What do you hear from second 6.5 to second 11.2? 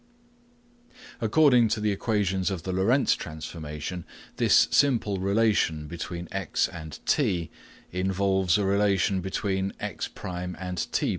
and t involves a relation between x1 and t1.